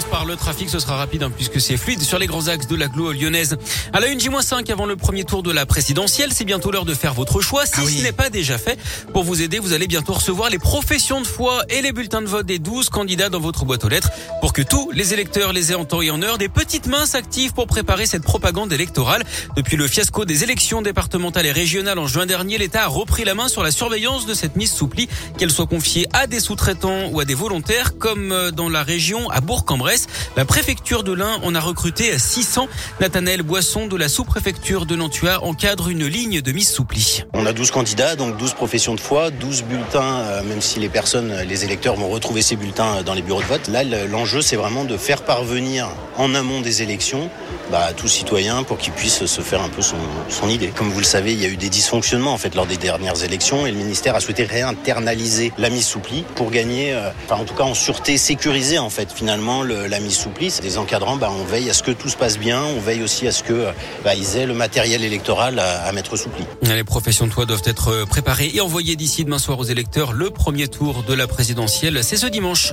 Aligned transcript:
Commence 0.00 0.18
par 0.18 0.24
le 0.24 0.36
trafic, 0.36 0.70
ce 0.70 0.78
sera 0.78 0.96
rapide 0.96 1.24
hein, 1.24 1.30
puisque 1.34 1.60
c'est 1.60 1.76
fluide 1.76 2.00
sur 2.00 2.18
les 2.18 2.26
grands 2.26 2.48
axes 2.48 2.66
de 2.66 2.74
l'agglo 2.74 3.12
lyonnaise. 3.12 3.58
À 3.92 4.00
la 4.00 4.06
1 4.06 4.18
J-5 4.18 4.72
avant 4.72 4.86
le 4.86 4.96
premier 4.96 5.24
tour 5.24 5.42
de 5.42 5.50
la 5.50 5.66
présidentielle, 5.66 6.32
c'est 6.32 6.46
bientôt 6.46 6.70
l'heure 6.70 6.86
de 6.86 6.94
faire 6.94 7.12
votre 7.12 7.42
choix. 7.42 7.66
Si 7.66 7.72
Ah 7.76 7.82
oui. 7.84 7.98
ce 7.98 8.02
n'est 8.04 8.12
pas 8.12 8.30
déjà 8.30 8.56
fait, 8.56 8.78
pour 9.12 9.24
vous 9.24 9.42
aider, 9.42 9.58
vous 9.58 9.74
allez 9.74 9.86
bientôt 9.86 10.14
recevoir 10.14 10.48
les 10.48 10.58
professions 10.58 11.20
de 11.20 11.26
foi 11.26 11.64
et 11.68 11.82
les 11.82 11.92
bulletins 11.92 12.22
de 12.22 12.28
vote 12.28 12.46
des 12.46 12.58
12 12.58 12.88
candidats 12.88 13.28
dans 13.28 13.40
votre 13.40 13.66
boîte 13.66 13.84
aux 13.84 13.90
lettres 13.90 14.10
pour 14.40 14.54
que 14.54 14.62
tous 14.62 14.90
les 14.92 15.12
électeurs 15.12 15.52
les 15.52 15.72
aient 15.72 15.74
en 15.74 15.84
temps 15.84 16.00
et 16.00 16.10
en 16.10 16.22
heure. 16.22 16.38
Des 16.38 16.48
petites 16.48 16.86
mains 16.86 17.04
s'activent 17.04 17.52
pour 17.52 17.66
préparer 17.66 18.06
cette 18.06 18.22
propagande 18.22 18.72
électorale. 18.72 19.22
Depuis 19.54 19.76
le 19.76 19.86
fiasco 19.86 20.24
des 20.24 20.44
élections 20.44 20.80
départementales 20.80 21.44
et 21.44 21.52
régionales 21.52 21.98
en 21.98 22.06
juin 22.06 22.24
dernier, 22.24 22.56
l'État 22.56 22.84
a 22.84 22.88
repris 22.88 23.24
la 23.24 23.34
main 23.34 23.48
sur 23.48 23.62
la 23.62 23.70
surveillance 23.70 24.24
de 24.24 24.32
cette 24.32 24.56
mise 24.56 24.72
sous 24.72 24.88
pli, 24.88 25.10
qu'elle 25.36 25.50
soit 25.50 25.66
confiée 25.66 26.06
à 26.14 26.26
des 26.26 26.40
sous-traitants 26.40 27.08
ou 27.10 27.20
à 27.20 27.26
des 27.26 27.34
volontaires, 27.34 27.98
comme 27.98 28.32
euh, 28.32 28.50
dans 28.50 28.70
la 28.70 28.82
région 28.82 29.28
à 29.28 29.42
Bourg-en-Bresse. 29.42 29.89
La 30.36 30.44
préfecture 30.44 31.02
de 31.02 31.12
l'Ain 31.12 31.38
en 31.42 31.54
a 31.54 31.60
recruté 31.60 32.18
600. 32.18 32.68
Nathanaël 33.00 33.42
Boisson 33.42 33.86
de 33.86 33.96
la 33.96 34.08
sous-préfecture 34.08 34.86
de 34.86 34.96
Nantua 34.96 35.42
encadre 35.44 35.88
une 35.88 36.06
ligne 36.06 36.40
de 36.40 36.52
mise 36.52 36.68
sous 36.68 36.84
pli. 36.84 37.24
On 37.32 37.46
a 37.46 37.52
12 37.52 37.70
candidats, 37.70 38.16
donc 38.16 38.36
12 38.36 38.54
professions 38.54 38.94
de 38.94 39.00
foi, 39.00 39.30
12 39.30 39.62
bulletins, 39.64 40.18
euh, 40.20 40.42
même 40.44 40.60
si 40.60 40.78
les 40.80 40.88
personnes, 40.88 41.34
les 41.48 41.64
électeurs 41.64 41.96
vont 41.96 42.08
retrouver 42.08 42.42
ces 42.42 42.56
bulletins 42.56 42.98
euh, 42.98 43.02
dans 43.02 43.14
les 43.14 43.22
bureaux 43.22 43.42
de 43.42 43.46
vote. 43.46 43.68
Là, 43.68 43.84
le- 43.84 44.06
l'enjeu, 44.06 44.42
c'est 44.42 44.56
vraiment 44.56 44.84
de 44.84 44.96
faire 44.96 45.22
parvenir 45.22 45.88
en 46.16 46.34
amont 46.34 46.60
des 46.60 46.82
élections 46.82 47.30
bah, 47.70 47.84
à 47.88 47.92
tout 47.92 48.08
citoyen 48.08 48.62
pour 48.62 48.78
qu'il 48.78 48.92
puisse 48.92 49.24
se 49.26 49.40
faire 49.40 49.62
un 49.62 49.68
peu 49.68 49.82
son, 49.82 50.48
idée. 50.48 50.68
Comme 50.74 50.90
vous 50.90 50.98
le 50.98 51.04
savez, 51.04 51.32
il 51.32 51.40
y 51.40 51.44
a 51.44 51.48
eu 51.48 51.56
des 51.56 51.68
dysfonctionnements 51.68 52.32
en 52.32 52.38
fait 52.38 52.54
lors 52.54 52.66
des 52.66 52.76
dernières 52.76 53.22
élections 53.22 53.66
et 53.66 53.70
le 53.70 53.76
ministère 53.76 54.14
a 54.16 54.20
souhaité 54.20 54.44
réinternaliser 54.44 55.52
la 55.58 55.70
mise 55.70 55.86
sous 55.86 56.00
pli 56.00 56.24
pour 56.34 56.50
gagner, 56.50 56.92
euh, 56.92 57.10
enfin 57.26 57.40
en 57.40 57.44
tout 57.44 57.54
cas 57.54 57.62
en 57.64 57.74
sûreté, 57.74 58.18
sécuriser 58.18 58.78
en 58.78 58.90
fait 58.90 59.12
finalement 59.12 59.62
le- 59.62 59.86
la 59.86 60.00
mise 60.00 60.16
sous 60.16 60.30
pli. 60.30 60.52
Des 60.62 60.78
encadrants, 60.78 61.16
bah, 61.16 61.30
on 61.30 61.44
veille 61.44 61.70
à 61.70 61.74
ce 61.74 61.82
que 61.82 61.90
tout 61.92 62.08
se 62.08 62.16
passe 62.16 62.38
bien, 62.38 62.62
on 62.62 62.80
veille 62.80 63.02
aussi 63.02 63.28
à 63.28 63.32
ce 63.32 63.42
que 63.42 63.52
euh, 63.52 63.72
bah, 64.04 64.12
aient 64.16 64.46
le 64.46 64.54
matériel 64.54 65.04
électoral 65.04 65.58
à, 65.58 65.90
mettre 65.92 66.16
sous 66.16 66.28
pli. 66.30 66.44
Les 66.62 66.84
professions 66.84 67.26
de 67.26 67.32
foi 67.32 67.46
doivent 67.46 67.62
être 67.64 68.04
préparées 68.06 68.50
et 68.54 68.60
envoyées 68.60 68.96
d'ici 68.96 69.24
demain 69.24 69.38
soir 69.38 69.58
aux 69.58 69.64
électeurs. 69.64 70.12
Le 70.12 70.30
premier 70.30 70.68
tour 70.68 71.02
de 71.02 71.14
la 71.14 71.26
présidentielle, 71.26 72.02
c'est 72.02 72.16
ce 72.16 72.26
dimanche. 72.26 72.72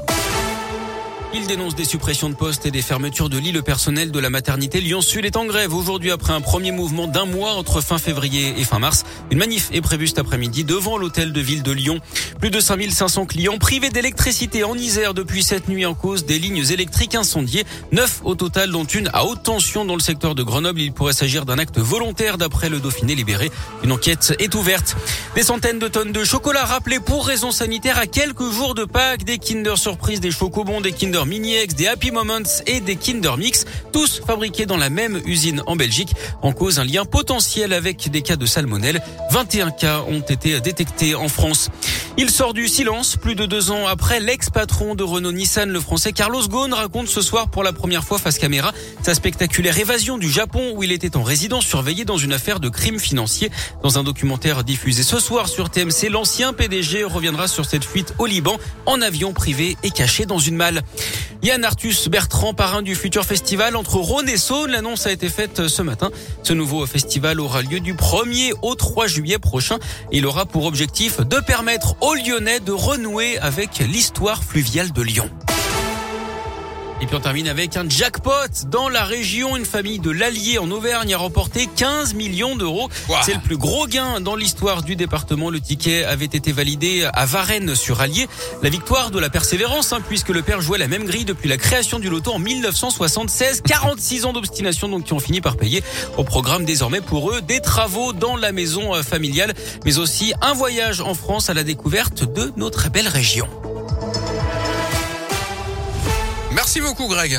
Il 1.34 1.46
dénonce 1.46 1.76
des 1.76 1.84
suppressions 1.84 2.30
de 2.30 2.36
postes 2.36 2.66
et 2.66 2.72
des 2.72 2.82
fermetures 2.82 3.28
de 3.28 3.38
lits. 3.38 3.52
Le 3.52 3.62
personnel 3.62 4.12
de 4.12 4.20
la 4.20 4.30
maternité 4.30 4.80
Lyon-Sud 4.80 5.26
est 5.26 5.36
en 5.36 5.46
grève 5.46 5.74
aujourd'hui 5.74 6.12
après 6.12 6.32
un 6.32 6.40
premier 6.40 6.72
mouvement 6.72 7.06
d'un 7.06 7.26
mois 7.26 7.52
entre 7.52 7.82
fin 7.82 7.98
février 7.98 8.54
et 8.58 8.64
fin 8.64 8.80
mars. 8.80 9.04
Une 9.30 9.38
manif 9.38 9.70
est 9.74 9.82
prévue 9.82 10.08
cet 10.08 10.20
après-midi 10.20 10.64
devant 10.64 10.98
l'hôtel 10.98 11.34
de 11.34 11.42
ville 11.42 11.64
de 11.64 11.72
Lyon. 11.74 12.00
Plus 12.40 12.50
de 12.50 12.62
5500 12.62 13.26
clients 13.26 13.58
privés 13.58 13.90
d'électricité 13.90 14.64
en 14.64 14.76
Isère 14.76 15.14
depuis 15.14 15.44
cette 15.44 15.68
nuit 15.68 15.86
en 15.86 15.94
cause 15.94 16.26
des 16.26 16.40
lignes 16.40 16.64
électriques 16.72 17.16
incendiées. 17.16 17.66
Neuf 17.92 18.22
au 18.24 18.36
total, 18.36 18.72
dont 18.72 18.86
une 18.86 19.10
à 19.12 19.26
haute 19.26 19.44
tension 19.44 19.84
dans 19.84 19.96
le 19.96 20.02
secteur 20.02 20.34
de 20.34 20.44
Grenoble. 20.44 20.80
Il 20.80 20.94
pourrait 20.94 21.14
s'agir 21.14 21.46
d'un 21.46 21.60
acte 21.60 21.78
volontaire 21.78 22.38
d'après 22.38 22.70
le 22.70 22.80
Dauphiné 22.80 23.16
libéré. 23.16 23.52
Une 23.84 23.92
enquête 23.92 24.34
est 24.40 24.56
ouverte. 24.56 24.96
Des 25.36 25.44
centaines 25.44 25.80
de 25.80 25.90
tonnes 25.90 26.14
de 26.14 26.24
chocolat 26.24 26.64
rappelés 26.64 27.02
pour 27.02 27.28
raisons 27.28 27.52
sanitaires 27.52 27.98
à 27.98 28.08
quelques 28.08 28.50
jours 28.50 28.76
de 28.76 28.86
Pâques. 28.86 29.26
Des 29.26 29.40
Kinder 29.40 29.78
Surprise, 29.78 30.22
des 30.22 30.32
Chocobons, 30.32 30.80
des 30.80 30.94
Kinder 30.94 31.17
Mini 31.26 31.56
X, 31.56 31.76
des 31.76 31.88
Happy 31.88 32.12
Moments 32.12 32.62
et 32.66 32.80
des 32.80 32.96
Kinder 32.96 33.38
Mix. 33.38 33.66
Tous 33.92 34.22
fabriqués 34.26 34.66
dans 34.66 34.78
la 34.78 34.90
même 34.90 35.22
usine 35.26 35.64
en 35.66 35.76
Belgique. 35.76 36.14
En 36.42 36.52
cause 36.52 36.80
un 36.80 36.84
lien 36.84 37.06
potentiel 37.06 37.74
avec 37.74 38.10
des 38.10 38.22
cas 38.22 38.36
de 38.36 38.46
salmonelle. 38.46 39.02
21 39.32 39.72
cas 39.72 40.02
ont 40.08 40.20
été 40.20 40.60
détectés 40.60 41.16
en 41.16 41.28
France. 41.28 41.70
Il 42.20 42.32
sort 42.32 42.54
du 42.54 42.68
silence 42.68 43.16
plus 43.16 43.36
de 43.36 43.46
deux 43.46 43.70
ans 43.70 43.86
après 43.86 44.20
l'ex-patron 44.20 44.96
de 44.96 45.04
Renault 45.04 45.32
Nissan, 45.32 45.70
le 45.70 45.80
français 45.80 46.14
Carlos 46.14 46.48
Ghosn, 46.48 46.74
raconte 46.74 47.08
ce 47.08 47.22
soir 47.22 47.48
pour 47.48 47.64
la 47.64 47.74
première 47.74 48.04
fois 48.04 48.18
face 48.18 48.40
caméra 48.40 48.74
sa 49.04 49.14
spectaculaire 49.14 49.78
évasion 49.78 50.18
du 50.18 50.28
Japon 50.28 50.74
où 50.76 50.82
il 50.82 50.92
était 50.92 51.16
en 51.16 51.22
résidence 51.22 51.66
surveillé 51.66 52.06
dans 52.06 52.18
une 52.18 52.34
affaire 52.34 52.60
de 52.60 52.70
crime 52.70 53.00
financier. 53.00 53.52
Dans 53.84 54.00
un 54.00 54.04
documentaire 54.04 54.64
diffusé 54.64 55.04
ce 55.04 55.20
soir 55.20 55.48
sur 55.48 55.70
TMC, 55.70 56.10
l'ancien 56.10 56.54
PDG 56.54 57.04
reviendra 57.04 57.48
sur 57.48 57.66
cette 57.66 57.86
fuite 57.86 58.16
au 58.18 58.26
Liban 58.26 58.58
en 58.88 59.00
avion 59.02 59.32
privé 59.32 59.78
et 59.84 59.92
caché 59.92 60.26
dans 60.26 60.40
une 60.40 60.56
malle. 60.56 60.82
Yann 61.44 61.64
Arthus 61.64 62.10
Bertrand, 62.10 62.54
parrain 62.54 62.82
du 62.82 62.96
futur 62.96 63.24
festival 63.24 63.76
entre 63.76 63.96
Rhône 63.96 64.28
et 64.28 64.38
Saône. 64.38 64.72
L'annonce 64.72 65.06
a 65.06 65.12
été 65.12 65.30
faite 65.30 65.68
ce 65.68 65.82
matin. 65.82 66.10
Ce 66.44 66.54
nouveau 66.54 66.86
festival 66.86 67.40
aura 67.40 67.62
lieu 67.62 67.80
du 67.80 67.94
1er 67.94 68.54
au 68.62 68.76
3 68.76 69.08
juillet 69.08 69.40
prochain. 69.40 69.78
Il 70.12 70.26
aura 70.26 70.46
pour 70.46 70.66
objectif 70.66 71.20
de 71.22 71.40
permettre 71.40 71.96
aux 72.02 72.16
Lyonnais 72.16 72.60
de 72.60 72.72
renouer 72.72 73.38
avec 73.38 73.80
l'histoire 73.80 74.44
fluviale 74.44 74.92
de 74.92 75.02
Lyon. 75.02 75.30
Et 77.00 77.06
puis 77.06 77.16
on 77.16 77.20
termine 77.20 77.48
avec 77.48 77.78
un 77.78 77.88
jackpot 77.88 78.32
dans 78.68 78.90
la 78.90 79.04
région. 79.04 79.56
Une 79.56 79.66
famille 79.66 80.00
de 80.00 80.10
l'Allier 80.10 80.58
en 80.58 80.72
Auvergne 80.72 81.14
a 81.14 81.18
remporté 81.18 81.70
15 81.76 82.16
millions 82.16 82.56
d'euros. 82.56 82.90
Wow. 83.08 83.18
C'est 83.22 83.36
le 83.36 83.40
plus 83.40 83.58
gros 83.58 83.86
gain 83.86 84.20
dans 84.20 84.36
l'histoire 84.36 84.82
du 84.82 84.96
département. 84.96 85.52
Le 85.52 85.60
ticket 85.60 86.06
avait 86.06 86.26
été 86.26 86.52
validé 86.52 87.08
à 87.14 87.26
Varennes 87.26 87.76
sur 87.76 88.02
Allier. 88.02 88.28
La 88.64 88.70
victoire 88.70 89.12
de 89.12 89.20
la 89.20 89.30
persévérance, 89.30 89.94
hein, 89.94 90.02
puisque 90.08 90.30
le 90.30 90.42
père 90.42 90.60
jouait 90.60 90.80
la 90.80 90.88
même 90.88 91.06
grille 91.06 91.26
depuis 91.26 91.48
la 91.48 91.58
création 91.58 92.00
du 92.00 92.10
loto 92.10 92.32
en 92.32 92.40
1976. 92.40 93.62
46 93.62 94.26
ans 94.26 94.34
d'obstination 94.34 94.90
donc 94.90 95.04
qui 95.04 95.14
ont 95.14 95.20
fini 95.20 95.40
par 95.40 95.56
payer. 95.56 95.84
Au 96.18 96.24
programme 96.24 96.66
désormais 96.66 97.02
pour 97.02 97.32
eux 97.32 97.42
des 97.42 97.60
travaux 97.60 98.12
dans 98.12 98.36
la 98.36 98.52
maison 98.52 98.96
euh, 98.96 99.04
familiale, 99.04 99.54
mais 99.86 100.00
aussi 100.00 100.34
un 100.42 100.54
voyage 100.54 101.02
en 101.02 101.14
France 101.14 101.52
à 101.52 101.54
la 101.54 101.64
découverte 101.64 102.24
de 102.24 102.52
notre 102.58 102.90
belle 102.90 103.08
région. 103.08 103.48
Merci 106.58 106.82
beaucoup 106.82 107.08
Greg. 107.08 107.32